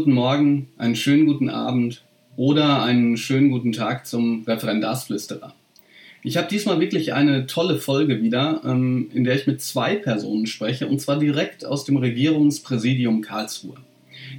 Guten 0.00 0.14
Morgen, 0.14 0.68
einen 0.78 0.96
schönen 0.96 1.26
guten 1.26 1.50
Abend 1.50 2.00
oder 2.34 2.82
einen 2.82 3.18
schönen 3.18 3.50
guten 3.50 3.72
Tag 3.72 4.06
zum 4.06 4.44
Referendarsflüsterer. 4.46 5.52
Ich 6.22 6.38
habe 6.38 6.48
diesmal 6.48 6.80
wirklich 6.80 7.12
eine 7.12 7.44
tolle 7.44 7.76
Folge 7.76 8.22
wieder, 8.22 8.62
ähm, 8.64 9.10
in 9.12 9.24
der 9.24 9.34
ich 9.34 9.46
mit 9.46 9.60
zwei 9.60 9.96
Personen 9.96 10.46
spreche, 10.46 10.86
und 10.86 11.02
zwar 11.02 11.18
direkt 11.18 11.66
aus 11.66 11.84
dem 11.84 11.98
Regierungspräsidium 11.98 13.20
Karlsruhe. 13.20 13.76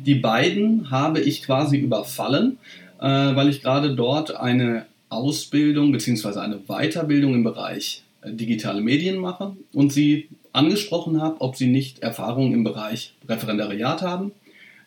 Die 0.04 0.16
beiden 0.16 0.90
habe 0.90 1.20
ich 1.22 1.44
quasi 1.44 1.78
überfallen, 1.78 2.58
äh, 3.00 3.06
weil 3.06 3.48
ich 3.48 3.62
gerade 3.62 3.94
dort 3.94 4.36
eine 4.36 4.88
Ausbildung 5.10 5.92
bzw. 5.92 6.40
eine 6.40 6.58
Weiterbildung 6.58 7.36
im 7.36 7.44
Bereich 7.44 8.02
äh, 8.24 8.34
digitale 8.34 8.82
Medien 8.82 9.20
mache 9.20 9.56
und 9.74 9.94
sie 9.94 10.28
angesprochen 10.54 11.22
habe, 11.22 11.40
ob 11.40 11.56
sie 11.56 11.68
nicht 11.68 12.00
Erfahrung 12.00 12.52
im 12.52 12.64
Bereich 12.64 13.14
Referendariat 13.30 14.02
haben 14.02 14.32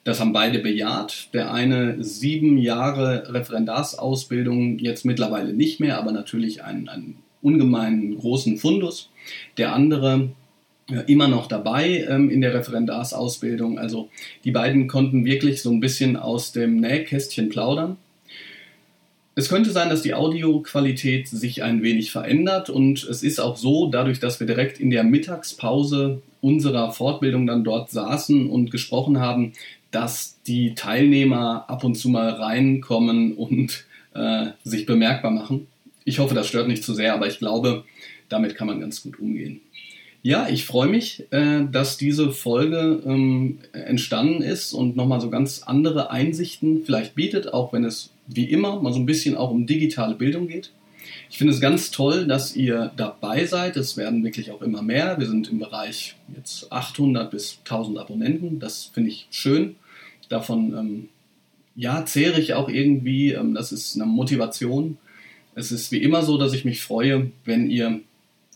das 0.05 0.21
haben 0.21 0.33
beide 0.33 0.59
bejaht. 0.59 1.29
Der 1.33 1.53
eine 1.53 2.03
sieben 2.05 2.59
Jahre 2.59 3.33
Referendarsausbildung, 3.33 4.79
jetzt 4.79 5.05
mittlerweile 5.05 5.53
nicht 5.53 5.81
mehr, 5.81 5.99
aber 5.99 6.13
natürlich 6.13 6.63
einen, 6.63 6.89
einen 6.89 7.17
ungemeinen 7.43 8.19
großen 8.19 8.59
Fundus. 8.59 9.11
Der 9.57 9.75
andere 9.75 10.31
immer 11.07 11.29
noch 11.29 11.47
dabei 11.47 12.07
ähm, 12.09 12.29
in 12.31 12.41
der 12.41 12.53
Referendarsausbildung. 12.55 13.79
Also 13.79 14.11
die 14.45 14.51
beiden 14.51 14.87
konnten 14.87 15.25
wirklich 15.25 15.63
so 15.63 15.71
ein 15.71 15.81
bisschen 15.81 16.17
aus 16.17 16.53
dem 16.53 16.77
Nähkästchen 16.77 17.49
plaudern. 17.49 17.97
Es 19.37 19.49
könnte 19.49 19.71
sein, 19.71 19.89
dass 19.89 20.03
die 20.03 20.15
Audioqualität 20.15 21.27
sich 21.27 21.63
ein 21.63 21.83
wenig 21.83 22.13
verändert 22.13 22.71
und 22.71 23.03
es 23.03 23.25
ist 23.25 23.41
auch 23.41 23.57
so, 23.57 23.91
dadurch, 23.91 24.21
dass 24.21 24.39
wir 24.39 24.47
direkt 24.47 24.79
in 24.79 24.91
der 24.91 25.03
Mittagspause 25.03 26.23
unserer 26.41 26.93
Fortbildung 26.93 27.47
dann 27.47 27.65
dort 27.65 27.91
saßen 27.91 28.49
und 28.49 28.71
gesprochen 28.71 29.19
haben, 29.19 29.55
dass 29.95 30.41
die 30.43 30.75
Teilnehmer 30.75 31.67
ab 31.69 31.85
und 31.85 31.95
zu 31.95 32.09
mal 32.09 32.31
reinkommen 32.31 33.35
und 33.35 33.85
äh, 34.15 34.47
sich 34.65 34.87
bemerkbar 34.87 35.31
machen. 35.31 35.69
Ich 36.05 36.19
hoffe, 36.19 36.35
das 36.35 36.49
stört 36.49 36.67
nicht 36.67 36.83
zu 36.83 36.95
sehr, 36.95 37.15
aber 37.15 37.29
ich 37.29 37.39
glaube, 37.39 37.85
damit 38.29 38.57
kann 38.57 38.67
man 38.67 38.81
ganz 38.81 39.03
gut 39.03 39.21
umgehen. 39.21 39.61
Ja, 40.23 40.49
ich 40.49 40.65
freue 40.65 40.89
mich, 40.89 41.25
äh, 41.31 41.65
dass 41.71 41.97
diese 41.97 42.33
Folge 42.33 43.03
ähm, 43.07 43.59
entstanden 43.73 44.43
ist 44.43 44.73
und 44.73 44.97
nochmal 44.97 45.21
so 45.21 45.31
ganz 45.31 45.63
andere 45.63 46.11
Einsichten 46.11 46.83
vielleicht 46.85 47.15
bietet, 47.15 47.53
auch 47.53 47.73
wenn 47.73 47.85
es 47.85 48.11
wie 48.27 48.51
immer 48.51 48.81
mal 48.81 48.93
so 48.93 48.99
ein 48.99 49.07
bisschen 49.07 49.37
auch 49.37 49.51
um 49.51 49.67
digitale 49.67 50.17
Bildung 50.17 50.49
geht. 50.49 50.73
Ich 51.31 51.39
finde 51.39 51.53
es 51.53 51.61
ganz 51.61 51.91
toll, 51.91 52.27
dass 52.27 52.57
ihr 52.57 52.91
dabei 52.97 53.45
seid. 53.45 53.77
Es 53.77 53.97
werden 53.97 54.25
wirklich 54.25 54.51
auch 54.51 54.63
immer 54.63 54.83
mehr. 54.83 55.19
Wir 55.19 55.27
sind 55.27 55.51
im 55.51 55.59
Bereich 55.59 56.17
jetzt 56.35 56.73
800 56.73 57.31
bis 57.31 57.59
1000 57.65 57.99
Abonnenten. 57.99 58.59
Das 58.59 58.91
finde 58.93 59.11
ich 59.11 59.27
schön 59.31 59.77
davon, 60.29 60.77
ähm, 60.77 61.09
ja, 61.77 62.05
zehre 62.07 62.41
ich 62.41 62.55
auch 62.55 62.69
irgendwie. 62.69 63.33
Ähm, 63.33 63.55
das 63.55 63.73
ist 63.73 63.97
eine 63.97 64.07
Motivation. 64.07 64.99
Es 65.55 65.73
ist 65.73 65.93
wie 65.93 66.03
immer 66.03 66.23
so, 66.23 66.39
dass 66.39 66.53
ich 66.53 66.65
mich 66.65 66.83
freue, 66.83 67.31
wenn 67.45 67.71
ihr 67.71 68.01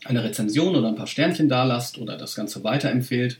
eine 0.05 0.23
Rezension 0.23 0.75
oder 0.75 0.87
ein 0.87 0.95
paar 0.95 1.07
Sternchen 1.07 1.49
da 1.49 1.63
lasst 1.63 1.97
oder 1.97 2.17
das 2.17 2.35
Ganze 2.35 2.63
weiterempfehlt. 2.63 3.39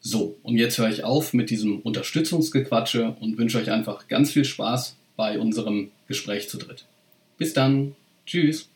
So, 0.00 0.36
und 0.42 0.56
jetzt 0.56 0.78
höre 0.78 0.90
ich 0.90 1.04
auf 1.04 1.32
mit 1.32 1.50
diesem 1.50 1.80
Unterstützungsgequatsche 1.80 3.16
und 3.20 3.36
wünsche 3.36 3.58
euch 3.58 3.70
einfach 3.70 4.06
ganz 4.08 4.30
viel 4.30 4.44
Spaß 4.44 4.96
bei 5.16 5.38
unserem 5.38 5.90
Gespräch 6.06 6.48
zu 6.48 6.58
dritt. 6.58 6.84
Bis 7.36 7.52
dann. 7.52 7.94
Tschüss. 8.26 8.68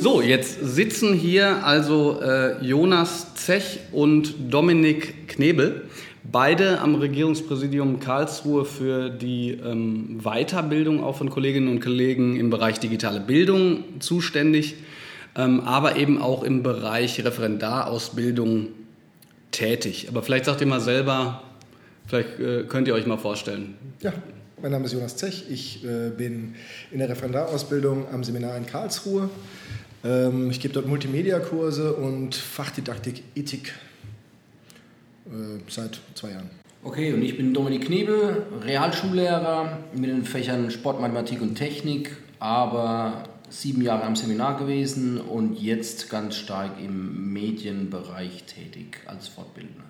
So, 0.00 0.22
jetzt 0.22 0.60
sitzen 0.62 1.12
hier 1.12 1.64
also 1.64 2.20
äh, 2.20 2.64
Jonas 2.64 3.34
Zech 3.34 3.80
und 3.90 4.32
Dominik 4.48 5.26
Knebel. 5.26 5.86
Beide 6.22 6.78
am 6.78 6.94
Regierungspräsidium 6.94 7.98
Karlsruhe 7.98 8.64
für 8.64 9.10
die 9.10 9.50
ähm, 9.50 10.20
Weiterbildung 10.22 11.02
auch 11.02 11.16
von 11.16 11.30
Kolleginnen 11.30 11.66
und 11.66 11.80
Kollegen 11.80 12.38
im 12.38 12.48
Bereich 12.48 12.78
digitale 12.78 13.18
Bildung 13.18 13.82
zuständig, 13.98 14.76
ähm, 15.34 15.60
aber 15.62 15.96
eben 15.96 16.22
auch 16.22 16.44
im 16.44 16.62
Bereich 16.62 17.24
Referendarausbildung 17.24 18.68
tätig. 19.50 20.06
Aber 20.08 20.22
vielleicht 20.22 20.44
sagt 20.44 20.60
ihr 20.60 20.68
mal 20.68 20.80
selber, 20.80 21.42
vielleicht 22.06 22.38
äh, 22.38 22.62
könnt 22.68 22.86
ihr 22.86 22.94
euch 22.94 23.06
mal 23.06 23.18
vorstellen. 23.18 23.74
Ja, 24.00 24.12
mein 24.62 24.70
Name 24.70 24.84
ist 24.84 24.92
Jonas 24.92 25.16
Zech. 25.16 25.46
Ich 25.50 25.84
äh, 25.84 26.10
bin 26.10 26.54
in 26.92 27.00
der 27.00 27.08
Referendarausbildung 27.08 28.06
am 28.12 28.22
Seminar 28.22 28.56
in 28.56 28.64
Karlsruhe. 28.64 29.28
Ähm, 30.04 30.50
ich 30.50 30.60
gebe 30.60 30.74
dort 30.74 30.86
Multimedia-Kurse 30.86 31.94
und 31.94 32.34
Fachdidaktik 32.34 33.22
Ethik 33.34 33.74
äh, 35.26 35.60
seit 35.68 36.00
zwei 36.14 36.30
Jahren. 36.30 36.50
Okay, 36.84 37.12
und 37.12 37.22
ich 37.22 37.36
bin 37.36 37.52
Dominik 37.54 37.86
Knebel, 37.86 38.44
Realschullehrer 38.62 39.78
mit 39.94 40.10
den 40.10 40.24
Fächern 40.24 40.70
Sport, 40.70 41.00
Mathematik 41.00 41.42
und 41.42 41.56
Technik, 41.56 42.16
aber 42.38 43.24
sieben 43.50 43.82
Jahre 43.82 44.04
am 44.04 44.14
Seminar 44.14 44.58
gewesen 44.58 45.20
und 45.20 45.60
jetzt 45.60 46.08
ganz 46.08 46.36
stark 46.36 46.72
im 46.82 47.32
Medienbereich 47.32 48.44
tätig 48.44 49.00
als 49.06 49.26
Fortbildner. 49.26 49.84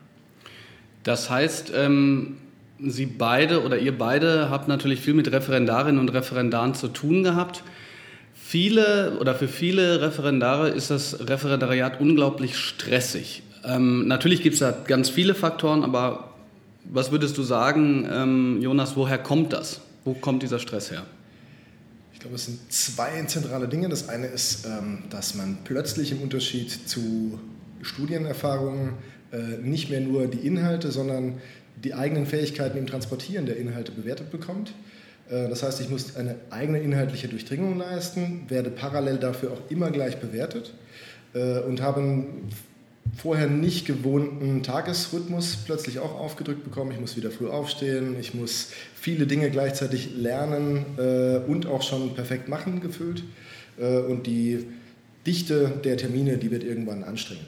Das 1.03 1.29
heißt, 1.29 1.73
ähm, 1.75 2.39
Sie 2.81 3.07
beide 3.07 3.65
oder 3.65 3.79
ihr 3.79 3.97
beide 3.97 4.51
habt 4.51 4.69
natürlich 4.69 5.01
viel 5.01 5.15
mit 5.15 5.33
Referendarinnen 5.33 6.01
und 6.01 6.11
Referendaren 6.11 6.75
zu 6.75 6.87
tun 6.89 7.25
gehabt. 7.25 7.65
Viele 8.51 9.19
oder 9.21 9.35
für 9.35 9.47
viele 9.47 10.01
Referendare 10.01 10.71
ist 10.71 10.91
das 10.91 11.29
Referendariat 11.29 12.01
unglaublich 12.01 12.57
stressig. 12.57 13.43
Ähm, 13.63 14.09
natürlich 14.09 14.43
gibt 14.43 14.55
es 14.55 14.61
da 14.61 14.71
ganz 14.71 15.11
viele 15.11 15.35
Faktoren, 15.35 15.85
aber 15.85 16.33
was 16.85 17.13
würdest 17.13 17.37
du 17.37 17.43
sagen, 17.43 18.09
ähm, 18.11 18.63
Jonas, 18.63 18.97
woher 18.97 19.19
kommt 19.19 19.53
das? 19.53 19.83
Wo 20.07 20.15
kommt 20.15 20.43
dieser 20.43 20.59
Stress 20.61 20.91
her? 20.91 21.05
Ich 22.15 22.21
glaube, 22.21 22.37
es 22.37 22.47
sind 22.47 22.73
zwei 22.73 23.23
zentrale 23.27 23.69
Dinge. 23.69 23.91
Das 23.91 24.09
eine 24.09 24.29
ist, 24.29 24.65
ähm, 24.65 25.03
dass 25.11 25.35
man 25.35 25.59
plötzlich 25.65 26.11
im 26.11 26.23
Unterschied 26.23 26.71
zu 26.89 27.39
Studienerfahrungen 27.83 28.95
äh, 29.31 29.59
nicht 29.61 29.91
mehr 29.91 30.01
nur 30.01 30.27
die 30.27 30.47
Inhalte, 30.47 30.91
sondern 30.91 31.35
die 31.85 31.93
eigenen 31.93 32.25
Fähigkeiten 32.25 32.79
im 32.79 32.87
Transportieren 32.87 33.45
der 33.45 33.59
Inhalte 33.59 33.93
bewertet 33.93 34.31
bekommt. 34.31 34.73
Äh, 35.31 35.49
das 35.49 35.63
heißt, 35.63 35.81
ich 35.81 35.89
muss 35.89 36.17
eine 36.17 36.37
eigene 36.51 36.81
inhaltliche 36.81 37.29
Durchdringung 37.29 37.79
leisten, 37.79 38.43
werde 38.49 38.71
parallel 38.71 39.19
dafür 39.19 39.53
auch 39.53 39.71
immer 39.71 39.91
gleich 39.91 40.19
bewertet 40.19 40.75
äh, 41.35 41.61
und 41.61 41.83
habe 41.83 42.25
vorher 43.17 43.49
nicht 43.49 43.87
gewohnten 43.87 44.63
Tagesrhythmus 44.63 45.57
plötzlich 45.65 45.99
auch 45.99 46.15
aufgedrückt 46.15 46.65
bekommen. 46.65 46.93
Ich 46.93 47.01
muss 47.01 47.17
wieder 47.17 47.31
früh 47.31 47.49
aufstehen, 47.49 48.17
ich 48.21 48.35
muss 48.35 48.71
viele 48.95 49.27
Dinge 49.27 49.51
gleichzeitig 49.51 50.11
lernen 50.17 50.85
äh, 50.99 51.39
und 51.47 51.67
auch 51.67 51.83
schon 51.83 52.15
perfekt 52.15 52.49
machen 52.49 52.81
gefühlt. 52.81 53.23
Und 54.09 54.27
die 54.27 54.67
Dichte 55.25 55.71
der 55.85 55.97
Termine, 55.97 56.37
die 56.37 56.51
wird 56.51 56.65
irgendwann 56.65 57.05
anstrengend. 57.05 57.47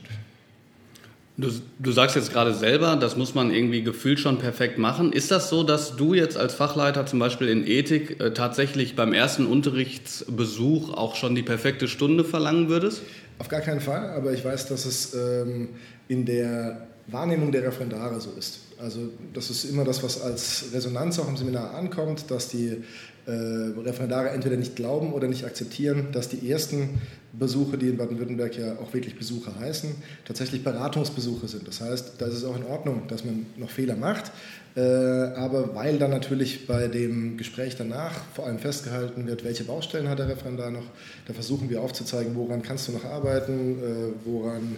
Du, 1.36 1.48
du, 1.78 1.92
sagst 1.92 2.16
jetzt 2.16 2.32
gerade 2.32 2.52
selber, 2.52 2.96
das 2.96 3.16
muss 3.16 3.34
man 3.34 3.50
irgendwie 3.50 3.82
gefühlt 3.82 4.20
schon 4.20 4.38
perfekt 4.38 4.76
machen. 4.76 5.12
Ist 5.12 5.30
das 5.30 5.48
so, 5.48 5.62
dass 5.62 5.96
du 5.96 6.12
jetzt 6.12 6.36
als 6.36 6.52
Fachleiter 6.52 7.06
zum 7.06 7.18
Beispiel 7.18 7.48
in 7.48 7.66
Ethik 7.66 8.20
äh, 8.20 8.34
tatsächlich 8.34 8.94
beim 8.94 9.14
ersten 9.14 9.46
Unterrichtsbesuch 9.46 10.92
auch 10.92 11.16
schon 11.16 11.34
die 11.34 11.42
perfekte 11.42 11.88
Stunde 11.88 12.24
verlangen 12.24 12.68
würdest? 12.68 13.02
Auf 13.38 13.48
gar 13.48 13.60
keinen 13.60 13.80
Fall, 13.80 14.10
aber 14.10 14.32
ich 14.32 14.44
weiß, 14.44 14.68
dass 14.68 14.84
es 14.84 15.14
ähm, 15.14 15.70
in 16.08 16.26
der 16.26 16.88
Wahrnehmung 17.06 17.52
der 17.52 17.62
Referendare 17.62 18.20
so 18.20 18.30
ist. 18.38 18.60
Also 18.78 19.00
das 19.32 19.50
ist 19.50 19.64
immer 19.64 19.84
das, 19.84 20.02
was 20.02 20.20
als 20.20 20.66
Resonanz 20.72 21.18
auch 21.18 21.28
im 21.28 21.36
Seminar 21.36 21.74
ankommt, 21.74 22.30
dass 22.30 22.48
die 22.48 22.82
äh, 23.26 23.32
Referendare 23.32 24.30
entweder 24.30 24.56
nicht 24.56 24.76
glauben 24.76 25.12
oder 25.12 25.28
nicht 25.28 25.44
akzeptieren, 25.44 26.08
dass 26.12 26.28
die 26.28 26.50
ersten 26.50 27.00
Besuche, 27.32 27.78
die 27.78 27.88
in 27.88 27.96
Baden-Württemberg 27.96 28.56
ja 28.58 28.72
auch 28.78 28.92
wirklich 28.92 29.16
Besuche 29.16 29.54
heißen, 29.58 29.90
tatsächlich 30.24 30.64
Beratungsbesuche 30.64 31.46
sind. 31.48 31.66
Das 31.68 31.80
heißt, 31.80 32.14
da 32.18 32.26
ist 32.26 32.34
es 32.34 32.44
auch 32.44 32.56
in 32.56 32.64
Ordnung, 32.64 33.02
dass 33.08 33.24
man 33.24 33.46
noch 33.56 33.70
Fehler 33.70 33.96
macht, 33.96 34.32
äh, 34.76 34.80
aber 34.80 35.74
weil 35.74 35.98
dann 35.98 36.10
natürlich 36.10 36.66
bei 36.66 36.86
dem 36.86 37.36
Gespräch 37.36 37.74
danach 37.76 38.12
vor 38.34 38.46
allem 38.46 38.58
festgehalten 38.58 39.26
wird, 39.26 39.44
welche 39.44 39.64
Baustellen 39.64 40.08
hat 40.08 40.20
der 40.20 40.28
Referendar 40.28 40.70
noch, 40.70 40.84
da 41.26 41.32
versuchen 41.32 41.68
wir 41.70 41.80
aufzuzeigen, 41.80 42.36
woran 42.36 42.62
kannst 42.62 42.88
du 42.88 42.92
noch 42.92 43.04
arbeiten, 43.04 43.78
äh, 43.78 44.12
woran 44.24 44.76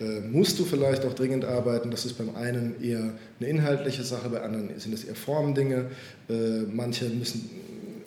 äh, 0.00 0.20
musst 0.20 0.58
du 0.58 0.64
vielleicht 0.64 1.04
auch 1.04 1.14
dringend 1.14 1.44
arbeiten. 1.44 1.90
Das 1.90 2.04
ist 2.04 2.18
beim 2.18 2.34
einen 2.36 2.80
eher 2.82 3.12
eine 3.40 3.48
inhaltliche 3.48 4.04
Sache, 4.04 4.28
bei 4.28 4.42
anderen 4.42 4.70
sind 4.78 4.94
es 4.94 5.04
eher 5.04 5.14
Formendinge. 5.14 5.86
Manche 6.72 7.06
müssen 7.06 7.50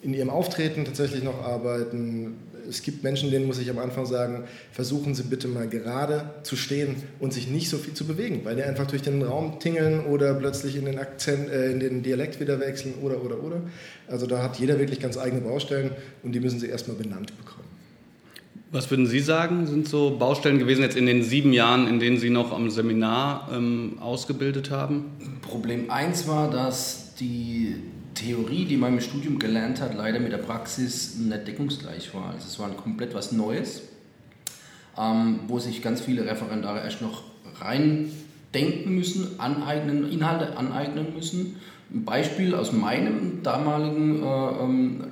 in 0.02 0.14
ihrem 0.14 0.30
Auftreten 0.30 0.86
tatsächlich 0.86 1.24
noch 1.24 1.44
arbeiten 1.44 2.36
es 2.68 2.82
gibt 2.82 3.04
Menschen, 3.04 3.32
denen 3.32 3.46
muss 3.46 3.60
ich 3.60 3.70
am 3.70 3.80
Anfang 3.80 4.06
sagen, 4.06 4.44
versuchen 4.72 5.16
Sie 5.16 5.24
bitte 5.24 5.48
mal 5.48 5.68
gerade 5.68 6.32
zu 6.44 6.56
stehen 6.56 6.96
und 7.20 7.34
sich 7.34 7.50
nicht 7.50 7.70
so 7.70 7.78
viel 7.78 7.94
zu 7.94 8.06
bewegen, 8.06 8.42
weil 8.44 8.56
die 8.56 8.64
einfach 8.64 8.88
durch 8.88 9.02
den 9.02 9.22
Raum 9.22 9.60
tingeln 9.60 10.06
oder 10.06 10.34
plötzlich 10.34 10.76
in 10.76 10.86
den 10.86 11.00
Akzent, 11.00 11.50
äh, 11.50 11.72
in 11.72 11.80
den 11.80 12.04
Dialekt 12.04 12.40
wieder 12.40 12.60
wechseln 12.60 12.96
oder 13.02 13.24
oder 13.24 13.44
oder. 13.44 13.62
Also 14.08 14.28
da 14.28 14.42
hat 14.42 14.60
jeder 14.60 14.80
wirklich 14.80 15.00
ganz 15.00 15.18
eigene 15.18 15.42
Baustellen 15.42 15.92
und 16.24 16.34
die 16.34 16.40
müssen 16.40 16.60
sie 16.60 16.68
erstmal 16.68 16.98
benannt 16.98 17.38
bekommen. 17.38 17.66
Was 18.72 18.90
würden 18.90 19.08
Sie 19.08 19.20
sagen, 19.20 19.68
sind 19.68 19.88
so 19.88 20.18
Baustellen 20.18 20.60
gewesen 20.60 20.82
jetzt 20.82 20.98
in 20.98 21.06
den 21.06 21.24
sieben 21.24 21.54
Jahren, 21.54 21.88
in 21.88 22.00
denen 22.00 22.18
Sie 22.18 22.30
noch 22.30 22.52
am 22.52 22.70
Seminar 22.70 23.50
ähm, 23.54 24.00
ausgebildet 24.02 24.70
haben? 24.70 25.06
Problem 25.42 25.90
1 25.90 26.28
war, 26.28 26.50
dass 26.50 27.16
die 27.16 27.76
Theorie, 28.16 28.66
die 28.66 28.78
man 28.78 28.94
im 28.94 29.02
Studium 29.02 29.38
gelernt 29.40 29.82
hat, 29.82 29.94
leider 29.94 30.20
mit 30.20 30.32
der 30.32 30.38
Praxis 30.38 31.16
nicht 31.18 31.48
deckungsgleich 31.48 32.14
war. 32.14 32.32
Also 32.32 32.48
es 32.48 32.60
war 32.60 32.70
komplett 32.70 33.14
was 33.14 33.32
Neues, 33.32 33.84
ähm, 34.98 35.42
wo 35.48 35.60
sich 35.60 35.82
ganz 35.82 36.02
viele 36.02 36.26
Referendare 36.26 36.80
erst 36.80 37.02
noch 37.02 37.24
rein 37.60 38.12
denken 38.54 38.96
müssen, 38.96 39.40
aneignen, 39.40 40.10
Inhalte 40.10 40.58
aneignen 40.58 41.14
müssen. 41.14 41.58
Ein 41.94 42.06
Beispiel 42.06 42.56
aus 42.56 42.72
meinem 42.72 43.44
damaligen 43.44 44.24
äh, 44.24 44.64
ähm, 44.64 45.04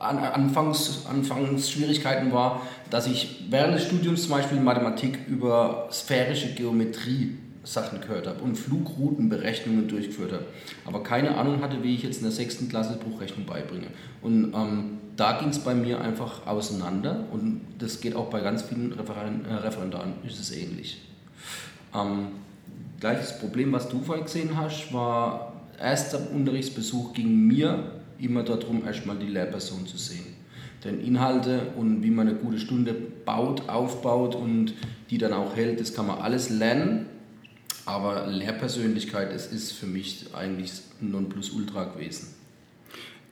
Anfangs, 0.00 1.06
Anfangsschwierigkeiten 1.10 2.32
war, 2.32 2.62
dass 2.88 3.08
ich 3.08 3.46
während 3.50 3.74
des 3.74 3.84
Studiums 3.86 4.22
zum 4.22 4.32
Beispiel 4.32 4.60
Mathematik 4.60 5.26
über 5.26 5.88
sphärische 5.90 6.54
Geometrie 6.54 7.36
Sachen 7.68 8.00
gehört 8.00 8.26
habe 8.26 8.42
und 8.42 8.56
Flugroutenberechnungen 8.56 9.88
durchgeführt 9.88 10.32
habe, 10.32 10.44
aber 10.86 11.02
keine 11.02 11.36
Ahnung 11.36 11.60
hatte, 11.60 11.82
wie 11.82 11.94
ich 11.94 12.02
jetzt 12.02 12.18
in 12.18 12.22
der 12.22 12.32
sechsten 12.32 12.68
Klasse 12.68 12.96
Bruchrechnung 12.96 13.44
beibringe. 13.44 13.88
Und 14.22 14.54
ähm, 14.54 14.98
da 15.16 15.38
ging 15.38 15.50
es 15.50 15.58
bei 15.58 15.74
mir 15.74 16.00
einfach 16.00 16.46
auseinander 16.46 17.26
und 17.30 17.60
das 17.78 18.00
geht 18.00 18.14
auch 18.14 18.30
bei 18.30 18.40
ganz 18.40 18.62
vielen 18.62 18.92
äh, 18.92 19.52
Referendaren, 19.52 20.14
ist 20.26 20.40
es 20.40 20.50
ähnlich. 20.52 21.02
Ähm, 21.94 22.28
gleiches 23.00 23.38
Problem, 23.38 23.72
was 23.72 23.88
du 23.88 24.00
vorhin 24.00 24.24
gesehen 24.24 24.56
hast, 24.56 24.92
war, 24.92 25.52
erster 25.78 26.30
Unterrichtsbesuch 26.32 27.12
ging 27.12 27.46
mir 27.46 27.92
immer 28.18 28.42
darum, 28.44 28.86
erstmal 28.86 29.16
die 29.16 29.26
Lehrperson 29.26 29.86
zu 29.86 29.96
sehen. 29.98 30.38
Denn 30.84 31.00
Inhalte 31.00 31.72
und 31.76 32.02
wie 32.02 32.10
man 32.10 32.28
eine 32.28 32.36
gute 32.38 32.58
Stunde 32.58 32.94
baut, 32.94 33.68
aufbaut 33.68 34.34
und 34.34 34.74
die 35.10 35.18
dann 35.18 35.32
auch 35.32 35.56
hält, 35.56 35.80
das 35.80 35.92
kann 35.92 36.06
man 36.06 36.18
alles 36.18 36.50
lernen. 36.50 37.06
Aber 37.88 38.26
Lehrpersönlichkeit, 38.26 39.32
es 39.34 39.46
ist 39.46 39.72
für 39.72 39.86
mich 39.86 40.26
eigentlich 40.34 40.72
ein 41.00 41.10
Nonplusultra 41.10 41.84
gewesen. 41.84 42.34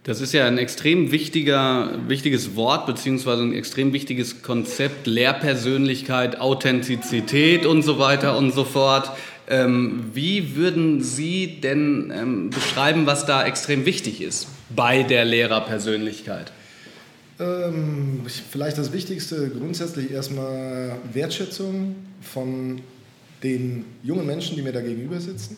Das 0.05 0.23
ist 0.23 0.33
ja 0.33 0.47
ein 0.47 0.57
extrem 0.57 1.13
wichtiger, 1.13 1.91
wichtiges 2.09 2.57
Wort 2.57 2.87
beziehungsweise 2.87 3.43
ein 3.43 3.53
extrem 3.53 3.93
wichtiges 3.93 4.43
Konzept, 4.43 5.07
Lehrpersönlichkeit, 5.07 6.41
Authentizität 6.41 7.67
und 7.67 7.83
so 7.83 7.99
weiter 7.99 8.39
und 8.39 8.55
so 8.55 8.65
fort. 8.65 9.11
Ähm, 9.47 10.05
wie 10.15 10.57
würden 10.57 11.03
Sie 11.03 11.61
denn 11.61 12.11
ähm, 12.17 12.49
beschreiben, 12.49 13.05
was 13.05 13.27
da 13.27 13.45
extrem 13.45 13.85
wichtig 13.85 14.23
ist 14.23 14.49
bei 14.75 15.03
der 15.03 15.27
Lehrerpersönlichkeit? 15.27 16.51
Ähm, 17.39 18.23
vielleicht 18.51 18.79
das 18.79 18.95
Wichtigste 18.95 19.51
grundsätzlich 19.51 20.13
erstmal 20.13 20.97
Wertschätzung 21.13 21.97
von 22.23 22.81
den 23.43 23.85
jungen 24.03 24.27
Menschen, 24.27 24.57
die 24.57 24.63
mir 24.63 24.73
da 24.73 24.81
gegenüber 24.81 25.21
sitzen. 25.21 25.57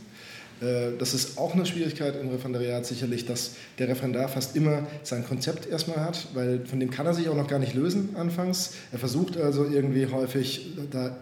Äh, 0.61 0.97
das 0.99 1.15
ist 1.15 1.39
auch 1.39 1.55
eine 1.55 1.67
Schwierigkeit 1.67 2.21
im 2.21 2.29
Referendariat 2.29 2.85
sicherlich, 2.87 3.27
dass 3.27 3.53
der 3.79 3.89
Referendar 3.89 4.29
fast 4.29 4.57
immer 4.57 4.87
sein 5.03 5.25
Konzept 5.25 5.67
erstmal 5.67 6.01
hat, 6.01 6.29
weil 6.35 6.65
von 6.67 6.81
dem 6.81 6.91
kann 6.91 7.07
er 7.07 7.15
sich 7.15 7.29
auch 7.29 7.37
noch 7.37 7.49
gar 7.49 7.59
nicht 7.59 7.75
lösen 7.75 8.17
anfangs. 8.17 8.75
Er 8.93 8.99
versucht 8.99 9.37
also 9.37 9.65
irgendwie 9.65 10.07
häufig 10.07 10.73
da 10.91 11.17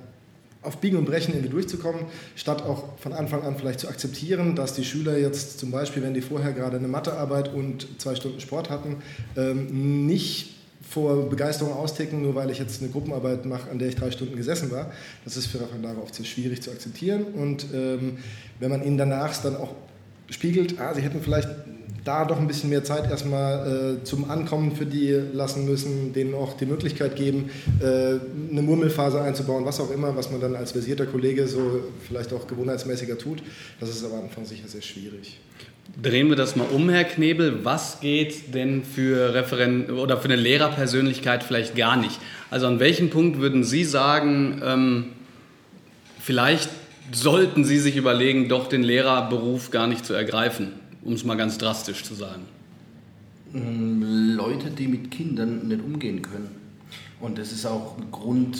auf 0.62 0.78
Biegen 0.78 0.98
und 0.98 1.04
Brechen 1.04 1.32
irgendwie 1.32 1.50
durchzukommen, 1.50 2.06
statt 2.34 2.62
auch 2.62 2.98
von 2.98 3.12
Anfang 3.12 3.42
an 3.42 3.56
vielleicht 3.56 3.78
zu 3.78 3.88
akzeptieren, 3.88 4.56
dass 4.56 4.74
die 4.74 4.84
Schüler 4.84 5.16
jetzt 5.16 5.60
zum 5.60 5.70
Beispiel, 5.70 6.02
wenn 6.02 6.12
die 6.12 6.20
vorher 6.22 6.52
gerade 6.52 6.76
eine 6.76 6.88
Mathearbeit 6.88 7.54
und 7.54 7.86
zwei 8.00 8.16
Stunden 8.16 8.40
Sport 8.40 8.68
hatten, 8.68 8.96
ähm, 9.36 10.06
nicht 10.06 10.55
vor 10.88 11.28
Begeisterung 11.28 11.72
austicken, 11.72 12.22
nur 12.22 12.34
weil 12.34 12.50
ich 12.50 12.58
jetzt 12.58 12.80
eine 12.80 12.90
Gruppenarbeit 12.90 13.44
mache, 13.44 13.70
an 13.70 13.78
der 13.78 13.88
ich 13.88 13.96
drei 13.96 14.10
Stunden 14.10 14.36
gesessen 14.36 14.70
war. 14.70 14.92
Das 15.24 15.36
ist 15.36 15.46
für 15.46 15.60
Referendare 15.60 16.00
oft 16.00 16.14
sehr 16.14 16.24
schwierig 16.24 16.62
zu 16.62 16.70
akzeptieren. 16.70 17.24
Und 17.34 17.66
ähm, 17.74 18.18
wenn 18.60 18.70
man 18.70 18.84
ihnen 18.84 18.96
danach 18.96 19.36
dann 19.42 19.56
auch 19.56 19.74
spiegelt, 20.30 20.80
ah, 20.80 20.94
sie 20.94 21.02
hätten 21.02 21.20
vielleicht 21.20 21.48
da 22.04 22.24
doch 22.24 22.38
ein 22.38 22.46
bisschen 22.46 22.70
mehr 22.70 22.84
Zeit 22.84 23.10
erstmal 23.10 23.98
äh, 23.98 24.04
zum 24.04 24.30
Ankommen 24.30 24.76
für 24.76 24.86
die 24.86 25.10
lassen 25.10 25.64
müssen, 25.66 26.12
denen 26.12 26.34
auch 26.34 26.54
die 26.54 26.66
Möglichkeit 26.66 27.16
geben, 27.16 27.50
äh, 27.80 28.18
eine 28.50 28.62
Murmelphase 28.62 29.20
einzubauen, 29.20 29.64
was 29.64 29.80
auch 29.80 29.90
immer, 29.90 30.14
was 30.16 30.30
man 30.30 30.40
dann 30.40 30.54
als 30.54 30.72
versierter 30.72 31.06
Kollege 31.06 31.48
so 31.48 31.80
vielleicht 32.06 32.32
auch 32.32 32.46
gewohnheitsmäßiger 32.46 33.18
tut. 33.18 33.42
Das 33.80 33.88
ist 33.90 34.04
am 34.04 34.14
Anfang 34.14 34.44
sicher 34.44 34.68
sehr 34.68 34.82
schwierig. 34.82 35.40
Drehen 36.02 36.28
wir 36.28 36.36
das 36.36 36.56
mal 36.56 36.66
um, 36.66 36.88
Herr 36.88 37.04
Knebel. 37.04 37.64
Was 37.64 38.00
geht 38.00 38.54
denn 38.54 38.82
für 38.82 39.34
Referent 39.34 39.90
oder 39.90 40.18
für 40.18 40.26
eine 40.26 40.36
Lehrerpersönlichkeit 40.36 41.44
vielleicht 41.44 41.76
gar 41.76 41.96
nicht? 41.96 42.18
Also 42.50 42.66
an 42.66 42.80
welchem 42.80 43.10
Punkt 43.10 43.38
würden 43.38 43.64
Sie 43.64 43.84
sagen, 43.84 44.60
ähm, 44.64 45.04
vielleicht 46.20 46.70
sollten 47.12 47.64
Sie 47.64 47.78
sich 47.78 47.96
überlegen, 47.96 48.48
doch 48.48 48.68
den 48.68 48.82
Lehrerberuf 48.82 49.70
gar 49.70 49.86
nicht 49.86 50.04
zu 50.04 50.12
ergreifen? 50.12 50.72
um 51.06 51.12
es 51.12 51.24
mal 51.24 51.36
ganz 51.36 51.56
drastisch 51.56 52.02
zu 52.02 52.14
sagen? 52.14 52.42
Mm, 53.52 54.34
Leute, 54.36 54.70
die 54.70 54.88
mit 54.88 55.10
Kindern 55.10 55.68
nicht 55.68 55.80
umgehen 55.80 56.20
können. 56.20 56.50
Und 57.20 57.38
das 57.38 57.52
ist 57.52 57.64
auch 57.64 57.96
ein 57.96 58.10
Grund, 58.10 58.58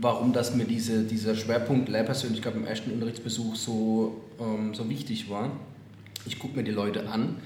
warum 0.00 0.32
das 0.32 0.54
mir 0.54 0.64
diese, 0.64 1.04
dieser 1.04 1.34
Schwerpunkt 1.34 1.88
Lehrpersönlichkeit 1.88 2.56
im 2.56 2.66
ersten 2.66 2.90
Unterrichtsbesuch 2.90 3.54
so, 3.54 4.22
ähm, 4.40 4.74
so 4.74 4.88
wichtig 4.88 5.28
war. 5.28 5.52
Ich 6.26 6.38
gucke 6.38 6.56
mir 6.56 6.64
die 6.64 6.70
Leute 6.70 7.08
an 7.08 7.36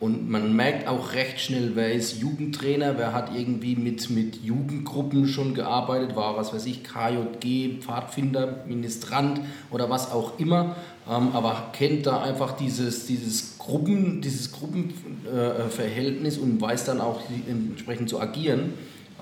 und 0.00 0.30
man 0.30 0.56
merkt 0.56 0.88
auch 0.88 1.12
recht 1.12 1.40
schnell, 1.40 1.72
wer 1.74 1.92
ist 1.92 2.18
Jugendtrainer, 2.18 2.96
wer 2.96 3.12
hat 3.12 3.36
irgendwie 3.36 3.76
mit, 3.76 4.08
mit 4.08 4.42
Jugendgruppen 4.42 5.28
schon 5.28 5.52
gearbeitet, 5.52 6.16
war 6.16 6.38
was 6.38 6.54
weiß 6.54 6.64
ich, 6.64 6.82
KJG, 6.82 7.82
Pfadfinder, 7.82 8.64
Ministrant 8.66 9.42
oder 9.70 9.90
was 9.90 10.10
auch 10.10 10.38
immer, 10.38 10.74
ähm, 11.06 11.28
aber 11.34 11.68
kennt 11.74 12.06
da 12.06 12.22
einfach 12.22 12.56
dieses, 12.56 13.06
dieses, 13.06 13.58
Gruppen, 13.58 14.22
dieses 14.22 14.52
Gruppenverhältnis 14.52 16.38
äh, 16.38 16.40
und 16.40 16.62
weiß 16.62 16.86
dann 16.86 17.02
auch 17.02 17.20
entsprechend 17.46 18.08
zu 18.08 18.20
agieren. 18.20 18.72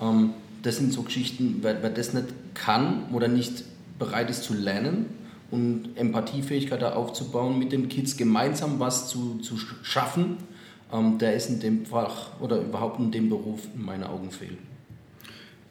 Ähm, 0.01 0.29
das 0.63 0.77
sind 0.77 0.93
so 0.93 1.01
Geschichten, 1.03 1.57
wer, 1.61 1.83
wer 1.83 1.89
das 1.89 2.13
nicht 2.13 2.27
kann 2.53 3.03
oder 3.11 3.27
nicht 3.27 3.65
bereit 3.99 4.29
ist 4.29 4.43
zu 4.43 4.53
lernen, 4.53 5.07
und 5.51 5.89
Empathiefähigkeit 5.95 6.81
da 6.81 6.93
aufzubauen, 6.93 7.57
mit 7.57 7.71
den 7.71 7.89
Kids 7.89 8.17
gemeinsam 8.17 8.79
was 8.79 9.09
zu, 9.09 9.39
zu 9.39 9.55
schaffen, 9.83 10.37
ähm, 10.93 11.17
der 11.17 11.35
ist 11.35 11.49
in 11.49 11.59
dem 11.59 11.85
Fach 11.85 12.39
oder 12.39 12.61
überhaupt 12.61 12.99
in 12.99 13.11
dem 13.11 13.29
Beruf 13.29 13.61
in 13.75 13.83
meinen 13.83 14.03
Augen 14.03 14.31
fehl. 14.31 14.57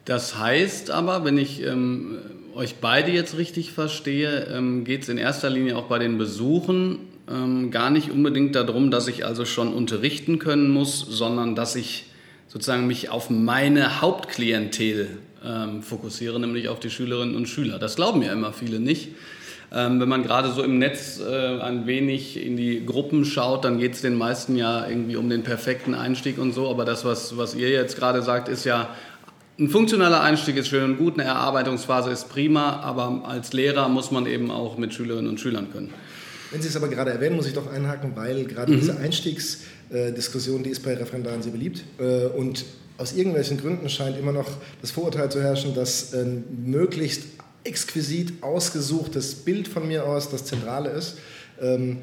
Das 0.05 0.37
heißt 0.37 0.91
aber, 0.91 1.23
wenn 1.23 1.37
ich 1.37 1.61
ähm, 1.63 2.17
euch 2.55 2.75
beide 2.75 3.11
jetzt 3.11 3.37
richtig 3.37 3.71
verstehe, 3.71 4.47
ähm, 4.51 4.83
geht 4.83 5.03
es 5.03 5.09
in 5.09 5.17
erster 5.17 5.49
Linie 5.49 5.77
auch 5.77 5.85
bei 5.85 5.99
den 5.99 6.17
Besuchen 6.17 6.99
ähm, 7.29 7.69
gar 7.71 7.89
nicht 7.89 8.09
unbedingt 8.09 8.55
darum, 8.55 8.91
dass 8.91 9.07
ich 9.07 9.25
also 9.25 9.45
schon 9.45 9.73
unterrichten 9.73 10.39
können 10.39 10.69
muss, 10.69 10.99
sondern 10.99 11.55
dass 11.55 11.75
ich 11.75 12.05
sozusagen 12.47 12.87
mich 12.87 13.09
auf 13.09 13.29
meine 13.29 14.01
Hauptklientel 14.01 15.09
ähm, 15.45 15.83
fokussiere, 15.83 16.39
nämlich 16.39 16.67
auf 16.69 16.79
die 16.79 16.89
Schülerinnen 16.89 17.35
und 17.35 17.47
Schüler. 17.47 17.77
Das 17.77 17.95
glauben 17.95 18.21
ja 18.23 18.33
immer 18.33 18.51
viele 18.51 18.79
nicht. 18.79 19.09
Ähm, 19.71 19.99
wenn 19.99 20.09
man 20.09 20.23
gerade 20.23 20.51
so 20.51 20.63
im 20.63 20.79
Netz 20.79 21.19
äh, 21.19 21.59
ein 21.59 21.85
wenig 21.85 22.43
in 22.43 22.57
die 22.57 22.83
Gruppen 22.85 23.23
schaut, 23.23 23.65
dann 23.65 23.77
geht 23.77 23.93
es 23.93 24.01
den 24.01 24.15
meisten 24.15 24.55
ja 24.55 24.87
irgendwie 24.87 25.15
um 25.15 25.29
den 25.29 25.43
perfekten 25.43 25.93
Einstieg 25.93 26.39
und 26.39 26.53
so. 26.53 26.69
Aber 26.69 26.85
das, 26.85 27.05
was, 27.05 27.37
was 27.37 27.53
ihr 27.53 27.69
jetzt 27.69 27.95
gerade 27.95 28.23
sagt, 28.23 28.47
ist 28.49 28.65
ja, 28.65 28.89
ein 29.59 29.69
funktionaler 29.69 30.21
Einstieg 30.21 30.55
ist 30.57 30.69
schön 30.69 30.83
und 30.83 30.97
gut, 30.97 31.19
eine 31.19 31.25
Erarbeitungsphase 31.25 32.09
ist 32.09 32.29
prima, 32.29 32.79
aber 32.79 33.23
als 33.25 33.51
Lehrer 33.53 33.89
muss 33.89 34.09
man 34.09 34.25
eben 34.25 34.51
auch 34.51 34.77
mit 34.77 34.93
Schülerinnen 34.93 35.29
und 35.29 35.39
Schülern 35.39 35.71
können. 35.71 35.93
Wenn 36.49 36.61
Sie 36.61 36.69
es 36.69 36.75
aber 36.75 36.87
gerade 36.87 37.11
erwähnen, 37.11 37.35
muss 37.35 37.45
ich 37.45 37.53
doch 37.53 37.71
einhaken, 37.71 38.13
weil 38.15 38.45
gerade 38.45 38.71
mhm. 38.71 38.79
diese 38.79 38.97
Einstiegsdiskussion, 38.97 40.63
die 40.63 40.69
ist 40.69 40.81
bei 40.81 40.95
Referendaren 40.95 41.43
sehr 41.43 41.51
beliebt 41.51 41.83
äh, 41.99 42.27
und 42.27 42.65
aus 42.97 43.13
irgendwelchen 43.13 43.57
Gründen 43.57 43.87
scheint 43.87 44.17
immer 44.17 44.31
noch 44.31 44.49
das 44.81 44.91
Vorurteil 44.91 45.31
zu 45.31 45.41
herrschen, 45.41 45.73
dass 45.73 46.13
möglichst 46.65 47.23
exquisit 47.63 48.43
ausgesuchtes 48.43 49.35
Bild 49.35 49.67
von 49.67 49.87
mir 49.87 50.05
aus 50.05 50.29
das 50.29 50.45
Zentrale 50.45 50.89
ist, 50.89 51.17
ähm, 51.61 51.99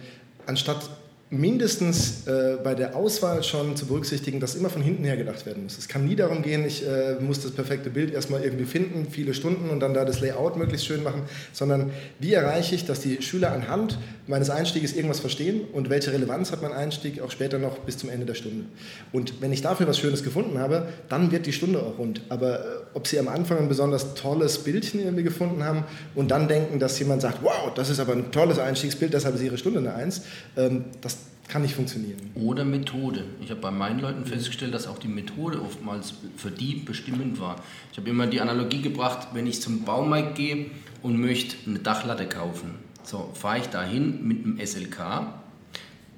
anstatt 0.47 0.89
mindestens 1.29 2.27
äh, 2.29 2.57
bei 2.63 2.77
der 2.77 2.95
Auswahl 2.95 3.43
schon 3.43 3.75
zu 3.77 3.87
berücksichtigen, 3.87 4.39
dass 4.39 4.55
immer 4.55 4.71
von 4.71 4.81
hinten 4.81 5.03
her 5.03 5.17
gedacht 5.17 5.45
werden 5.45 5.65
muss. 5.65 5.77
Es 5.77 5.89
kann 5.89 6.05
nie 6.05 6.15
darum 6.15 6.43
gehen, 6.43 6.65
ich 6.65 6.87
äh, 6.87 7.17
muss 7.21 7.43
das 7.43 7.51
perfekte 7.51 7.91
Bild 7.91 8.15
erstmal 8.15 8.45
irgendwie 8.45 8.65
finden, 8.65 9.09
viele 9.11 9.35
Stunden 9.35 9.69
und 9.71 9.81
dann 9.81 9.93
da 9.93 10.05
das 10.05 10.21
Layout 10.21 10.57
möglichst 10.57 10.87
schön 10.87 11.03
machen, 11.03 11.23
sondern 11.53 11.91
wie 12.21 12.33
erreiche 12.33 12.77
ich, 12.77 12.85
dass 12.85 13.01
die 13.01 13.23
Schüler 13.23 13.51
anhand 13.51 13.99
meines 14.29 14.51
Einstieges 14.51 14.95
irgendwas 14.95 15.19
verstehen 15.19 15.63
und 15.73 15.91
welche 15.91 16.13
Relevanz 16.13 16.53
hat 16.53 16.63
mein 16.63 16.73
Einstieg 16.73 17.21
auch 17.21 17.33
später 17.33 17.59
noch 17.59 17.79
bis 17.79 17.99
zum 17.99 18.09
Ende 18.09 18.27
der 18.27 18.35
Stunde. 18.35 18.65
Und 19.13 19.41
wenn 19.41 19.53
ich 19.53 19.63
dafür 19.63 19.89
was 19.89 19.99
Schönes 19.99 20.23
gefunden 20.23 20.59
habe, 20.59 20.89
dann 21.09 21.33
wird 21.33 21.47
die 21.47 21.53
Stunde 21.53 21.81
auch 21.81 21.99
rund. 21.99 22.23
Aber 22.29 22.61
äh, 22.61 22.63
ob 22.95 23.09
Sie 23.09 23.19
am 23.19 23.27
Anfang 23.27 23.59
ein 23.59 23.69
besonders 23.69 24.15
tolles 24.15 24.59
Bildchen 24.59 25.01
irgendwie 25.01 25.25
gefunden 25.25 25.65
haben 25.65 25.85
und 26.15 26.31
dann 26.31 26.47
denken, 26.47 26.79
dass 26.79 26.97
jemand 27.01 27.23
sagt, 27.23 27.39
wow, 27.43 27.73
das 27.75 27.91
ist 27.91 27.99
aber 27.99 28.13
ein 28.13 28.31
tolles 28.31 28.61
Einstiegsbild, 28.61 29.13
deshalb 29.13 29.35
ist 29.35 29.43
Ihre 29.43 29.59
Stunde 29.59 29.81
eine 29.81 29.95
Eins, 29.95 30.23
ähm, 30.57 30.85
das 31.01 31.17
kann 31.49 31.63
nicht 31.63 31.75
funktionieren. 31.75 32.31
Oder 32.35 32.65
Methode. 32.65 33.25
Ich 33.41 33.51
habe 33.51 33.61
bei 33.61 33.71
meinen 33.71 34.01
Leuten 34.01 34.25
festgestellt, 34.25 34.75
dass 34.75 34.87
auch 34.87 34.99
die 34.99 35.09
Methode 35.09 35.61
oftmals 35.61 36.15
für 36.37 36.51
die 36.51 36.77
bestimmend 36.77 37.41
war. 37.41 37.57
Ich 37.93 37.99
habe 37.99 38.09
immer 38.11 38.27
die 38.27 38.41
Analogie 38.41 38.83
gebracht, 38.83 39.29
wenn 39.33 39.47
ich 39.47 39.61
zum 39.61 39.85
Baumarkt 39.85 40.35
gehe 40.37 40.67
und 41.03 41.21
möchte 41.21 41.57
eine 41.67 41.79
Dachlatte 41.79 42.27
kaufen. 42.27 42.75
So, 43.03 43.31
fahre 43.35 43.59
ich 43.59 43.67
dahin 43.67 44.27
mit 44.27 44.45
einem 44.45 44.59
SLK 44.65 45.27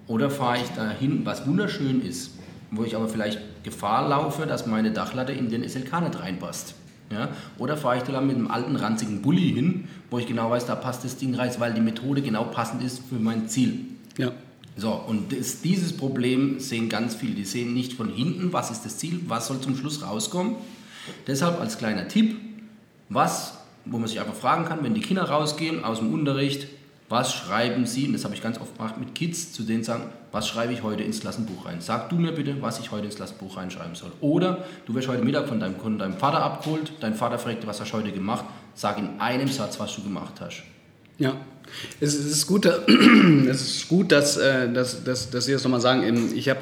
oder 0.07 0.31
fahre 0.31 0.57
ich 0.59 0.69
dahin, 0.71 1.27
was 1.27 1.47
wunderschön 1.47 2.01
ist, 2.01 2.31
wo 2.71 2.85
ich 2.85 2.97
aber 2.97 3.09
vielleicht 3.09 3.41
Gefahr 3.63 4.09
laufe, 4.09 4.47
dass 4.47 4.67
meine 4.67 4.91
Dachlatte 4.91 5.33
in 5.33 5.51
den 5.51 5.69
SLK 5.69 6.01
nicht 6.01 6.21
reinpasst. 6.21 6.75
Ja? 7.13 7.29
Oder 7.59 7.77
fahre 7.77 7.99
ich 7.99 8.03
da 8.05 8.21
mit 8.21 8.37
einem 8.37 8.51
alten, 8.51 8.77
ranzigen 8.77 9.21
Bulli 9.21 9.53
hin, 9.53 9.89
wo 10.11 10.19
ich 10.19 10.27
genau 10.27 10.51
weiß, 10.51 10.67
da 10.67 10.75
passt 10.75 11.05
das 11.05 11.17
Ding 11.17 11.35
rein, 11.35 11.51
weil 11.59 11.75
die 11.75 11.81
Methode 11.81 12.23
genau 12.23 12.45
passend 12.45 12.83
ist 12.83 13.03
für 13.09 13.17
mein 13.17 13.49
Ziel. 13.49 13.81
Ja. 14.17 14.33
So, 14.79 14.93
und 14.93 15.33
das, 15.33 15.61
dieses 15.61 15.97
Problem 15.97 16.61
sehen 16.61 16.89
ganz 16.89 17.17
viele. 17.17 17.35
Die 17.35 17.45
sehen 17.45 17.75
nicht 17.75 17.95
von 17.95 18.11
hinten, 18.11 18.53
was 18.53 18.71
ist 18.71 18.85
das 18.85 18.97
Ziel, 18.97 19.21
was 19.27 19.49
soll 19.49 19.61
zum 19.61 19.77
Schluss 19.77 20.03
rauskommen. 20.03 20.55
Deshalb 21.27 21.61
als 21.61 21.79
kleiner 21.79 22.07
Tipp, 22.07 22.37
was, 23.09 23.59
wo 23.85 23.99
man 23.99 24.07
sich 24.07 24.21
einfach 24.21 24.37
fragen 24.37 24.67
kann, 24.67 24.85
wenn 24.85 24.95
die 24.95 25.01
Kinder 25.01 25.25
rausgehen 25.25 25.83
aus 25.83 25.99
dem 25.99 26.15
Unterricht, 26.15 26.69
was 27.09 27.35
schreiben 27.35 27.87
sie, 27.87 28.07
und 28.07 28.13
das 28.13 28.25
habe 28.25 28.35
ich 28.35 28.43
ganz 28.43 28.61
oft 28.61 28.77
gemacht 28.77 28.99
mit 28.99 29.17
Kids, 29.17 29.53
zu 29.53 29.65
denen 29.65 29.83
sagen, 29.83 30.05
was 30.31 30.47
schreibe 30.47 30.73
ich 30.75 30.83
heute 30.85 31.03
ins 31.03 31.21
Klassenbuch 31.21 31.65
rein? 31.65 31.81
Sag 31.81 32.11
du 32.11 32.17
mir 32.17 32.33
bitte, 32.33 32.63
was 32.63 32.79
ich 32.79 32.93
heute 32.93 33.07
ins 33.07 33.17
Klassenbuch 33.17 33.57
reinschreiben 33.57 33.97
soll. 33.97 34.13
Oder 34.21 34.65
du 34.87 34.95
wirst 34.95 35.09
heute 35.09 35.25
Mittag 35.25 35.49
von 35.49 35.59
deinem 35.59 35.79
Kunden, 35.79 35.99
deinem 35.99 36.19
Vater 36.19 36.41
abgeholt, 36.41 36.93
dein 37.01 37.15
Vater 37.15 37.41
fragt, 37.41 37.67
was 37.67 37.81
hast 37.81 37.93
du 37.93 37.97
heute 37.97 38.13
gemacht, 38.13 38.45
sag 38.75 38.99
in 38.99 39.19
einem 39.19 39.49
Satz, 39.49 39.81
was 39.81 39.97
du 39.97 40.03
gemacht 40.03 40.35
hast. 40.41 40.63
Ja, 41.19 41.37
es 42.01 42.15
ist 42.15 42.47
gut, 42.47 42.67
es 43.49 43.61
ist 43.61 43.89
gut 43.89 44.13
dass, 44.13 44.37
äh, 44.37 44.73
dass, 44.73 45.05
dass, 45.05 45.31
dass 45.31 45.45
Sie 45.47 45.53
das 45.53 45.65
nochmal 45.65 45.81
sagen. 45.81 46.33
Ich 46.35 46.49
habe 46.49 46.61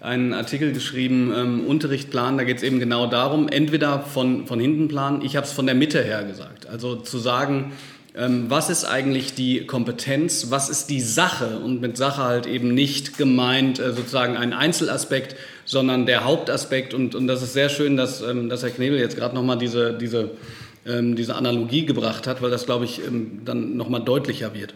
einen 0.00 0.32
Artikel 0.34 0.72
geschrieben, 0.72 1.32
ähm, 1.34 1.66
Unterricht 1.66 2.10
planen, 2.10 2.38
da 2.38 2.44
geht 2.44 2.56
es 2.56 2.62
eben 2.62 2.80
genau 2.80 3.06
darum, 3.06 3.48
entweder 3.48 4.00
von, 4.00 4.46
von 4.46 4.58
hinten 4.58 4.88
planen, 4.88 5.22
ich 5.22 5.36
habe 5.36 5.46
es 5.46 5.52
von 5.52 5.66
der 5.66 5.74
Mitte 5.74 6.02
her 6.02 6.24
gesagt. 6.24 6.68
Also 6.68 6.96
zu 6.96 7.18
sagen, 7.18 7.72
ähm, 8.14 8.46
was 8.48 8.68
ist 8.68 8.84
eigentlich 8.84 9.34
die 9.34 9.64
Kompetenz, 9.64 10.48
was 10.50 10.68
ist 10.68 10.90
die 10.90 11.00
Sache? 11.00 11.60
Und 11.60 11.80
mit 11.80 11.96
Sache 11.96 12.22
halt 12.22 12.46
eben 12.46 12.74
nicht 12.74 13.16
gemeint 13.16 13.78
äh, 13.78 13.92
sozusagen 13.92 14.36
ein 14.36 14.52
Einzelaspekt, 14.52 15.36
sondern 15.64 16.04
der 16.04 16.24
Hauptaspekt. 16.24 16.94
Und, 16.94 17.14
und 17.14 17.26
das 17.26 17.42
ist 17.42 17.52
sehr 17.54 17.68
schön, 17.68 17.96
dass, 17.96 18.20
ähm, 18.22 18.48
dass 18.48 18.62
Herr 18.62 18.70
Knebel 18.70 18.98
jetzt 18.98 19.16
gerade 19.16 19.34
nochmal 19.34 19.56
diese, 19.56 19.94
diese, 19.94 20.30
ähm, 20.86 21.16
diese 21.16 21.34
Analogie 21.34 21.86
gebracht 21.86 22.26
hat, 22.26 22.42
weil 22.42 22.50
das, 22.50 22.66
glaube 22.66 22.84
ich, 22.84 23.00
dann 23.44 23.76
nochmal 23.76 24.02
deutlicher 24.02 24.54
wird. 24.54 24.74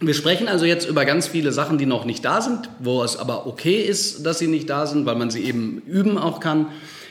Wir 0.00 0.12
sprechen 0.12 0.46
also 0.46 0.66
jetzt 0.66 0.86
über 0.86 1.04
ganz 1.06 1.26
viele 1.26 1.52
Sachen, 1.52 1.78
die 1.78 1.86
noch 1.86 2.04
nicht 2.04 2.24
da 2.24 2.42
sind, 2.42 2.68
wo 2.80 3.02
es 3.02 3.16
aber 3.16 3.46
okay 3.46 3.80
ist, 3.80 4.26
dass 4.26 4.38
sie 4.38 4.46
nicht 4.46 4.68
da 4.68 4.86
sind, 4.86 5.06
weil 5.06 5.16
man 5.16 5.30
sie 5.30 5.42
eben 5.44 5.82
üben 5.86 6.18
auch 6.18 6.40
kann. 6.40 6.66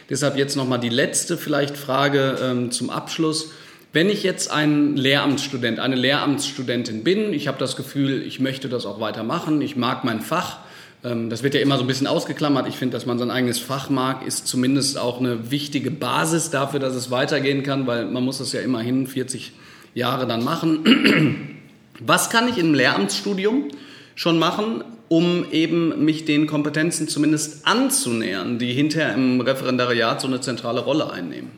Deshalb 0.10 0.38
jetzt 0.38 0.56
nochmal 0.56 0.80
die 0.80 0.90
letzte 0.90 1.36
vielleicht 1.36 1.78
Frage 1.78 2.38
ähm, 2.42 2.72
zum 2.72 2.92
Abschluss. 2.92 3.52
Wenn 3.92 4.10
ich 4.10 4.22
jetzt 4.22 4.52
ein 4.52 4.98
Lehramtsstudent, 4.98 5.80
eine 5.80 5.96
Lehramtsstudentin 5.96 7.04
bin, 7.04 7.34
ich 7.34 7.48
habe 7.48 7.58
das 7.58 7.76
Gefühl, 7.76 8.22
ich 8.22 8.40
möchte 8.40 8.70
das 8.70 8.86
auch 8.86 9.00
weitermachen, 9.00 9.62
ich 9.62 9.76
mag 9.76 10.04
mein 10.04 10.22
Fach, 10.22 10.58
ähm, 10.58 10.65
das 11.06 11.44
wird 11.44 11.54
ja 11.54 11.62
immer 11.62 11.78
so 11.78 11.84
ein 11.84 11.88
bisschen 11.88 12.08
ausgeklammert. 12.08 12.68
Ich 12.68 12.78
finde, 12.78 12.94
dass 12.94 13.06
man 13.06 13.20
sein 13.20 13.30
eigenes 13.30 13.60
Fach 13.60 13.90
mag, 13.92 14.26
ist 14.26 14.48
zumindest 14.48 14.98
auch 14.98 15.20
eine 15.20 15.52
wichtige 15.52 15.92
Basis 15.92 16.50
dafür, 16.50 16.80
dass 16.80 16.96
es 16.96 17.12
weitergehen 17.12 17.62
kann, 17.62 17.86
weil 17.86 18.06
man 18.06 18.24
muss 18.24 18.40
das 18.40 18.54
ja 18.54 18.62
immerhin 18.62 19.06
40 19.06 19.52
Jahre 19.94 20.26
dann 20.26 20.44
machen. 20.44 21.60
Was 22.00 22.30
kann 22.32 22.50
ich 22.50 22.58
im 22.58 22.74
Lehramtsstudium 22.74 23.70
schon 24.16 24.40
machen, 24.40 24.84
um 25.08 25.46
eben 25.52 26.04
mich 26.04 26.26
den 26.26 26.48
Kompetenzen 26.48 27.08
zumindest 27.08 27.68
anzunähern, 27.68 28.58
die 28.58 28.74
hinterher 28.74 29.14
im 29.14 29.40
Referendariat 29.42 30.20
so 30.20 30.28
eine 30.28 30.42
zentrale 30.42 30.82
Rolle 30.82 31.12
einnehmen? 31.12 31.52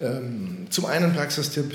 Ähm, 0.00 0.66
zum 0.68 0.84
einen 0.84 1.14
Praxistipp, 1.14 1.72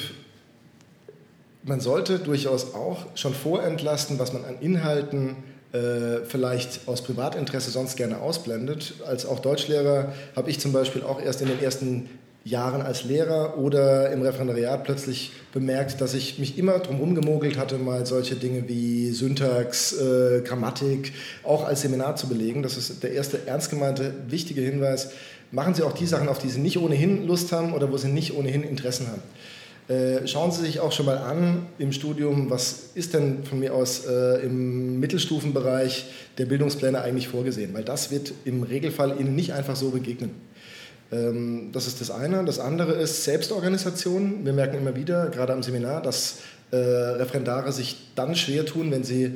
man 1.63 1.81
sollte 1.81 2.19
durchaus 2.19 2.75
auch 2.75 3.07
schon 3.15 3.33
vorentlasten, 3.33 4.19
was 4.19 4.31
man 4.31 4.45
an 4.45 4.59
Inhalten 4.61 5.37
äh, 5.73 6.23
vielleicht 6.25 6.87
aus 6.87 7.01
Privatinteresse 7.01 7.71
sonst 7.71 7.95
gerne 7.95 8.19
ausblendet. 8.19 8.93
Als 9.05 9.25
auch 9.25 9.39
Deutschlehrer 9.39 10.13
habe 10.35 10.49
ich 10.49 10.59
zum 10.59 10.71
Beispiel 10.71 11.03
auch 11.03 11.19
erst 11.19 11.41
in 11.41 11.47
den 11.47 11.61
ersten 11.61 12.09
Jahren 12.45 12.81
als 12.81 13.05
Lehrer 13.05 13.57
oder 13.57 14.11
im 14.11 14.21
Referendariat 14.21 14.83
plötzlich 14.83 15.31
bemerkt, 15.53 16.01
dass 16.01 16.13
ich 16.13 16.39
mich 16.39 16.57
immer 16.57 16.79
drum 16.79 17.15
gemogelt 17.15 17.57
hatte, 17.57 17.77
mal 17.77 18.05
solche 18.05 18.35
Dinge 18.35 18.67
wie 18.67 19.11
Syntax, 19.11 19.93
äh, 19.93 20.41
Grammatik 20.41 21.13
auch 21.43 21.65
als 21.65 21.81
Seminar 21.81 22.17
zu 22.17 22.27
belegen. 22.27 22.61
Das 22.61 22.77
ist 22.77 23.01
der 23.01 23.13
erste 23.13 23.47
ernst 23.47 23.69
gemeinte, 23.69 24.13
wichtige 24.27 24.61
Hinweis 24.61 25.11
machen 25.51 25.73
Sie 25.73 25.83
auch 25.83 25.93
die 25.93 26.05
Sachen, 26.05 26.27
auf 26.27 26.39
die 26.39 26.49
Sie 26.49 26.59
nicht 26.59 26.77
ohnehin 26.77 27.25
Lust 27.25 27.51
haben 27.51 27.73
oder 27.73 27.91
wo 27.91 27.97
Sie 27.97 28.09
nicht 28.09 28.35
ohnehin 28.35 28.63
Interessen 28.63 29.07
haben. 29.07 29.21
Äh, 29.89 30.25
schauen 30.27 30.51
Sie 30.51 30.61
sich 30.61 30.79
auch 30.79 30.93
schon 30.93 31.05
mal 31.05 31.17
an 31.17 31.65
im 31.77 31.91
Studium, 31.91 32.49
was 32.49 32.91
ist 32.95 33.13
denn 33.13 33.43
von 33.43 33.59
mir 33.59 33.73
aus 33.73 34.05
äh, 34.05 34.45
im 34.45 34.99
Mittelstufenbereich 35.01 36.05
der 36.37 36.45
Bildungspläne 36.45 37.01
eigentlich 37.01 37.27
vorgesehen, 37.27 37.73
weil 37.73 37.83
das 37.83 38.09
wird 38.09 38.33
im 38.45 38.63
Regelfall 38.63 39.19
Ihnen 39.19 39.35
nicht 39.35 39.51
einfach 39.51 39.75
so 39.75 39.89
begegnen. 39.89 40.31
Ähm, 41.11 41.71
das 41.73 41.87
ist 41.87 41.99
das 41.99 42.11
eine. 42.11 42.45
Das 42.45 42.59
andere 42.59 42.93
ist 42.93 43.25
Selbstorganisation. 43.25 44.45
Wir 44.45 44.53
merken 44.53 44.77
immer 44.77 44.95
wieder, 44.95 45.27
gerade 45.29 45.51
am 45.51 45.63
Seminar, 45.63 46.01
dass 46.01 46.37
äh, 46.71 46.77
Referendare 46.77 47.73
sich 47.73 47.97
dann 48.15 48.35
schwer 48.35 48.65
tun, 48.65 48.89
wenn 48.89 49.03
sie 49.03 49.33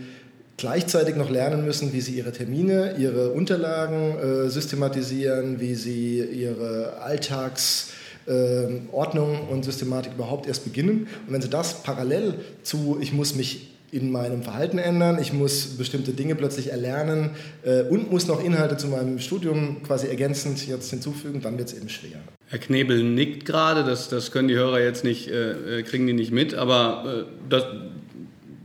gleichzeitig 0.56 1.18
noch 1.18 1.30
lernen 1.30 1.66
müssen, 1.66 1.92
wie 1.92 2.02
sie 2.02 2.14
ihre 2.14 2.32
Termine, 2.32 2.96
ihre 2.98 3.32
Unterlagen 3.32 4.18
äh, 4.18 4.50
systematisieren, 4.50 5.60
wie 5.60 5.76
sie 5.76 6.22
ihre 6.22 7.02
Alltagsordnung 7.02 7.98
äh, 8.28 9.52
und 9.52 9.66
Systematik 9.66 10.14
überhaupt 10.14 10.48
erst 10.48 10.64
beginnen. 10.64 11.08
Und 11.26 11.34
wenn 11.34 11.42
sie 11.42 11.50
das 11.50 11.84
parallel 11.84 12.36
zu, 12.64 12.98
ich 13.02 13.14
muss 13.14 13.36
mich 13.36 13.74
in 13.92 14.12
meinem 14.12 14.44
Verhalten 14.44 14.80
ändern, 14.80 15.18
ich 15.22 15.32
muss 15.32 15.78
bestimmte 15.78 16.12
Dinge 16.12 16.36
plötzlich 16.36 16.72
erlernen 16.72 17.32
äh, 17.64 17.84
und 17.84 18.12
muss 18.12 18.28
noch 18.28 18.44
Inhalte 18.44 18.76
zu 18.76 18.88
meinem 18.88 19.20
Studium 19.20 19.82
quasi 19.84 20.08
ergänzend 20.08 20.66
jetzt 20.68 20.90
hinzufügen, 20.90 21.42
dann 21.42 21.58
wird 21.58 21.70
es 21.70 21.78
eben 21.78 21.88
schwer. 21.88 22.20
Herr 22.48 22.60
Knebel 22.60 23.04
nickt 23.04 23.46
gerade, 23.46 23.84
das, 23.84 24.10
das 24.10 24.32
können 24.32 24.50
die 24.50 24.56
Hörer 24.56 24.82
jetzt 24.82 25.04
nicht, 25.04 25.30
äh, 25.30 25.80
äh 25.80 25.84
kriegen 25.84 26.06
die 26.06 26.14
nicht 26.14 26.32
mit, 26.32 26.54
aber 26.54 27.26
äh, 27.28 27.50
das, 27.50 27.64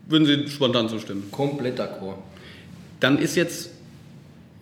würden 0.08 0.26
Sie 0.26 0.48
spontan 0.48 0.88
zustimmen? 0.88 1.28
Komplett 1.30 1.78
d'accord. 1.78 2.18
Dann 3.00 3.18
ist 3.18 3.36
jetzt, 3.36 3.70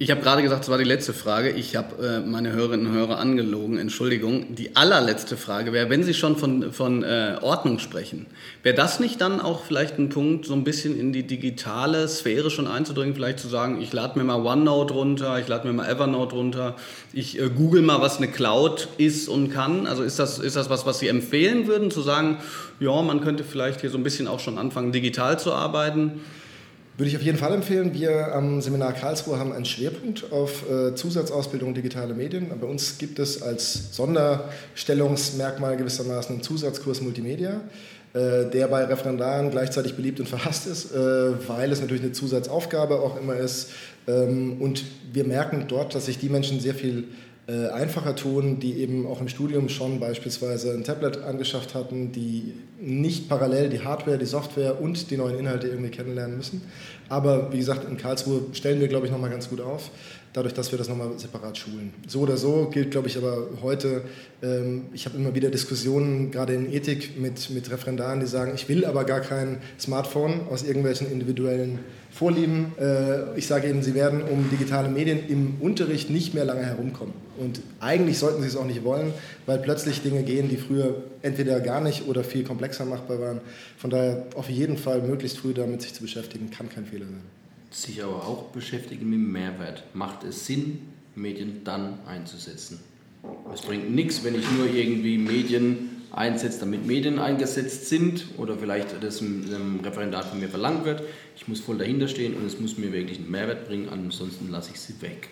ich 0.03 0.11
habe 0.11 0.23
gerade 0.23 0.43
gesagt, 0.43 0.65
es 0.65 0.71
war 0.71 0.79
die 0.79 0.85
letzte 0.85 1.13
Frage. 1.13 1.51
Ich 1.51 1.77
habe 1.77 2.03
äh, 2.03 2.27
meine 2.27 2.53
Hörerinnen 2.53 2.87
und 2.87 2.95
Hörer 2.95 3.19
angelogen, 3.19 3.77
Entschuldigung. 3.77 4.55
Die 4.55 4.75
allerletzte 4.75 5.37
Frage 5.37 5.75
wäre, 5.75 5.91
wenn 5.91 6.05
Sie 6.05 6.15
schon 6.15 6.39
von, 6.39 6.73
von 6.73 7.03
äh, 7.03 7.37
Ordnung 7.43 7.79
sprechen, 7.79 8.25
wäre 8.63 8.75
das 8.75 8.99
nicht 8.99 9.21
dann 9.21 9.43
auch 9.43 9.63
vielleicht 9.63 9.99
ein 9.99 10.09
Punkt, 10.09 10.47
so 10.47 10.55
ein 10.55 10.65
bisschen 10.65 10.99
in 10.99 11.13
die 11.13 11.25
digitale 11.25 12.09
Sphäre 12.09 12.51
schon 12.51 12.67
einzudringen, 12.67 13.15
vielleicht 13.15 13.41
zu 13.41 13.49
sagen, 13.49 13.83
ich 13.83 13.93
lade 13.93 14.19
mir 14.19 14.25
mal 14.25 14.43
OneNote 14.43 14.95
runter, 14.95 15.39
ich 15.39 15.49
lade 15.49 15.67
mir 15.67 15.75
mal 15.75 15.87
Evernote 15.87 16.35
runter, 16.35 16.77
ich 17.13 17.39
äh, 17.39 17.51
google 17.51 17.83
mal, 17.83 18.01
was 18.01 18.17
eine 18.17 18.29
Cloud 18.29 18.89
ist 18.97 19.29
und 19.29 19.51
kann. 19.51 19.87
Also 19.87 20.03
ist 20.03 20.19
das, 20.19 20.39
ist 20.39 20.57
das 20.57 20.71
was, 20.71 20.87
was 20.87 20.99
Sie 21.01 21.09
empfehlen 21.09 21.67
würden, 21.67 21.91
zu 21.91 22.01
sagen, 22.01 22.39
ja, 22.81 23.03
man 23.03 23.21
könnte 23.21 23.45
vielleicht 23.45 23.83
hier 23.83 23.91
so 23.91 23.99
ein 23.99 24.03
bisschen 24.03 24.29
auch 24.29 24.41
schon 24.41 24.57
anfangen, 24.57 24.93
digital 24.93 25.39
zu 25.39 25.53
arbeiten. 25.53 26.23
Würde 27.01 27.09
ich 27.09 27.17
auf 27.17 27.23
jeden 27.23 27.39
Fall 27.39 27.55
empfehlen. 27.55 27.95
Wir 27.95 28.35
am 28.35 28.61
Seminar 28.61 28.93
Karlsruhe 28.93 29.39
haben 29.39 29.55
einen 29.55 29.65
Schwerpunkt 29.65 30.31
auf 30.33 30.71
äh, 30.71 30.95
Zusatzausbildung 30.95 31.73
digitale 31.73 32.13
Medien. 32.13 32.49
Bei 32.61 32.67
uns 32.67 32.99
gibt 32.99 33.19
es 33.19 33.41
als 33.41 33.97
Sonderstellungsmerkmal 33.97 35.79
gewissermaßen 35.79 36.35
einen 36.35 36.43
Zusatzkurs 36.43 37.01
Multimedia, 37.01 37.63
äh, 38.13 38.51
der 38.51 38.69
bei 38.69 38.85
Referendaren 38.85 39.51
gleichzeitig 39.51 39.97
beliebt 39.97 40.21
und 40.21 40.29
verhasst 40.29 40.67
ist, 40.67 40.95
äh, 40.95 41.49
weil 41.49 41.73
es 41.73 41.81
natürlich 41.81 42.03
eine 42.03 42.13
Zusatzaufgabe 42.13 43.01
auch 43.01 43.19
immer 43.19 43.35
ist. 43.35 43.71
Ähm, 44.07 44.61
und 44.61 44.85
wir 45.11 45.25
merken 45.25 45.65
dort, 45.69 45.95
dass 45.95 46.05
sich 46.05 46.19
die 46.19 46.29
Menschen 46.29 46.61
sehr 46.61 46.75
viel 46.75 47.05
äh, 47.51 47.69
einfacher 47.71 48.15
tun, 48.15 48.61
die 48.61 48.75
eben 48.75 49.09
auch 49.09 49.21
im 49.21 49.29
Studium 49.29 49.69
schon 49.69 49.99
beispielsweise 49.99 50.73
ein 50.73 50.85
Tablet 50.85 51.21
angeschafft 51.25 51.75
hatten, 51.75 52.13
die 52.13 52.55
nicht 52.81 53.29
parallel 53.29 53.71
die 53.71 53.81
Hardware, 53.83 54.19
die 54.19 54.27
Software 54.27 54.81
und 54.81 55.11
die 55.11 55.17
neuen 55.17 55.37
Inhalte 55.37 55.67
irgendwie 55.67 55.91
kennenlernen 55.91 56.37
müssen. 56.37 56.63
Aber 57.09 57.53
wie 57.53 57.59
gesagt, 57.59 57.89
in 57.91 57.97
Karlsruhe 57.97 58.43
stellen 58.53 58.81
wir, 58.81 58.87
glaube 58.87 59.07
ich, 59.07 59.13
nochmal 59.13 59.31
ganz 59.31 59.49
gut 59.51 59.61
auf. 59.61 59.91
Dadurch, 60.33 60.55
dass 60.55 60.71
wir 60.71 60.79
das 60.79 60.89
nochmal 60.89 61.19
separat 61.19 61.59
schulen. 61.59 61.93
So 62.07 62.21
oder 62.21 62.37
so 62.37 62.69
gilt, 62.73 62.91
glaube 62.91 63.09
ich, 63.09 63.17
aber 63.17 63.49
heute, 63.63 64.03
ähm, 64.43 64.87
ich 64.93 65.07
habe 65.07 65.17
immer 65.17 65.35
wieder 65.35 65.51
Diskussionen, 65.51 66.31
gerade 66.31 66.55
in 66.55 66.73
Ethik, 66.73 67.19
mit, 67.21 67.51
mit 67.51 67.71
Referendaren, 67.71 68.21
die 68.21 68.27
sagen, 68.27 68.53
ich 68.55 68.69
will 68.69 68.85
aber 68.85 69.05
gar 69.05 69.21
kein 69.21 69.59
Smartphone 69.79 70.43
aus 70.49 70.63
irgendwelchen 70.63 71.11
individuellen 71.11 71.81
Vorlieben. 72.13 72.73
Äh, 72.79 73.37
ich 73.39 73.47
sage 73.47 73.69
Ihnen, 73.69 73.83
Sie 73.83 73.95
werden 73.95 74.23
um 74.23 74.49
digitale 74.51 74.89
Medien 74.89 75.29
im 75.29 75.57
Unterricht 75.61 76.11
nicht 76.11 76.35
mehr 76.35 76.45
lange 76.45 76.65
herumkommen. 76.65 77.15
Und 77.39 77.61
eigentlich 77.81 78.19
sollten 78.19 78.43
Sie 78.43 78.49
es 78.49 78.57
auch 78.57 78.67
nicht 78.67 78.85
wollen, 78.85 79.13
weil 79.47 79.59
plötzlich 79.59 80.03
Dinge 80.03 80.23
gehen, 80.23 80.49
die 80.49 80.57
früher 80.57 81.03
entweder 81.23 81.61
gar 81.61 81.81
nicht 81.81 82.07
oder 82.07 82.23
viel 82.23 82.45
komplexer 82.45 82.85
machbar 82.85 83.21
waren. 83.21 83.41
Von 83.79 83.91
daher 83.91 84.27
auf 84.35 84.49
jeden 84.49 84.77
Fall 84.77 85.03
möglichst 85.03 85.39
früh 85.39 85.55
damit 85.55 85.83
sich 85.83 85.95
zu 85.95 86.03
beschäftigen, 86.03 86.51
kann 86.51 86.69
kein 86.69 86.85
Fehler 86.85 87.07
sein. 87.07 87.40
Sich 87.71 88.03
aber 88.03 88.27
auch 88.27 88.45
beschäftigen 88.51 89.09
mit 89.09 89.19
dem 89.19 89.33
Mehrwert. 89.33 89.85
Macht 89.95 90.25
es 90.25 90.47
Sinn, 90.47 90.89
Medien 91.15 91.63
dann 91.65 92.01
einzusetzen? 92.07 92.81
Es 93.55 93.63
bringt 93.63 93.91
nichts, 93.91 94.25
wenn 94.25 94.35
ich 94.35 94.51
nur 94.51 94.67
irgendwie 94.67 95.19
Medien 95.19 96.03
einsetzt, 96.11 96.63
damit 96.63 96.87
Medien 96.87 97.19
eingesetzt 97.19 97.89
sind 97.89 98.27
oder 98.39 98.57
vielleicht 98.57 99.03
das 99.03 99.21
im 99.21 99.81
Referendar 99.85 100.25
von 100.25 100.41
mir 100.41 100.49
verlangt 100.49 100.85
wird. 100.85 101.03
Ich 101.37 101.47
muss 101.47 101.61
voll 101.61 101.79
dahinter 101.79 102.09
stehen 102.09 102.35
und 102.35 102.47
es 102.47 102.59
muss 102.59 102.79
mir 102.79 102.93
wirklich 102.93 103.19
einen 103.19 103.31
Mehrwert 103.31 103.69
bringen, 103.69 103.89
ansonsten 103.89 104.51
lasse 104.51 104.73
ich 104.75 104.81
sie 104.81 105.01
weg. 105.01 105.29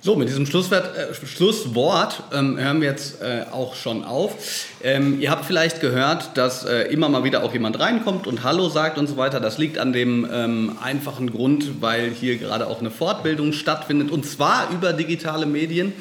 So, 0.00 0.14
mit 0.14 0.28
diesem 0.28 0.46
Schlusswort, 0.46 0.96
äh, 0.96 1.12
Schlusswort 1.26 2.22
ähm, 2.32 2.56
hören 2.56 2.80
wir 2.80 2.88
jetzt 2.88 3.20
äh, 3.20 3.42
auch 3.50 3.74
schon 3.74 4.04
auf. 4.04 4.32
Ähm, 4.80 5.20
ihr 5.20 5.28
habt 5.28 5.44
vielleicht 5.44 5.80
gehört, 5.80 6.36
dass 6.36 6.64
äh, 6.64 6.82
immer 6.82 7.08
mal 7.08 7.24
wieder 7.24 7.42
auch 7.42 7.52
jemand 7.52 7.80
reinkommt 7.80 8.28
und 8.28 8.44
Hallo 8.44 8.68
sagt 8.68 8.96
und 8.96 9.08
so 9.08 9.16
weiter. 9.16 9.40
Das 9.40 9.58
liegt 9.58 9.76
an 9.76 9.92
dem 9.92 10.24
ähm, 10.32 10.78
einfachen 10.80 11.32
Grund, 11.32 11.82
weil 11.82 12.10
hier 12.10 12.36
gerade 12.36 12.68
auch 12.68 12.78
eine 12.78 12.92
Fortbildung 12.92 13.52
stattfindet 13.52 14.12
und 14.12 14.24
zwar 14.24 14.70
über 14.70 14.92
digitale 14.92 15.46
Medien 15.46 15.92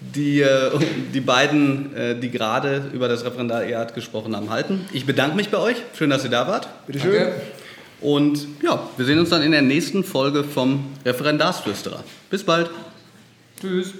die, 0.00 0.42
äh, 0.42 0.78
die 1.14 1.22
beiden, 1.22 1.96
äh, 1.96 2.14
die 2.20 2.30
gerade 2.30 2.90
über 2.92 3.08
das 3.08 3.24
Referendariat 3.24 3.94
gesprochen 3.94 4.36
haben, 4.36 4.50
halten. 4.50 4.84
Ich 4.92 5.06
bedanke 5.06 5.34
mich 5.34 5.48
bei 5.48 5.58
euch. 5.58 5.76
Schön, 5.96 6.10
dass 6.10 6.24
ihr 6.24 6.30
da 6.30 6.46
wart. 6.46 6.68
Bitte 6.86 7.00
schön. 7.00 7.14
Danke. 7.14 7.40
Und 8.02 8.46
ja, 8.62 8.86
wir 8.98 9.06
sehen 9.06 9.18
uns 9.18 9.30
dann 9.30 9.40
in 9.40 9.52
der 9.52 9.62
nächsten 9.62 10.04
Folge 10.04 10.44
vom 10.44 10.84
Referendarsflüsterer. 11.06 12.04
Bis 12.28 12.44
bald. 12.44 12.68
Tschüss. 13.58 13.94